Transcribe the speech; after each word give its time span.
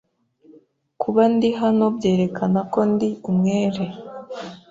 Kuba 1.01 1.23
ndi 1.33 1.49
hano 1.61 1.85
byerekana 1.97 2.59
ko 2.71 2.79
ndi 2.91 3.09
umwere. 3.29 3.83